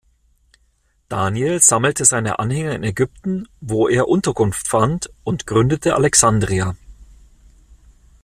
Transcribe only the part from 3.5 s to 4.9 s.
wo er Unterkunft